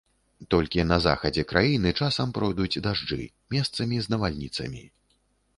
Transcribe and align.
Толькі 0.53 0.85
на 0.91 0.97
захадзе 1.05 1.43
краіны 1.51 1.93
часам 1.99 2.33
пройдуць 2.37 2.81
дажджы, 2.87 3.21
месцамі 3.57 3.95
з 4.07 4.15
навальніцамі. 4.15 4.83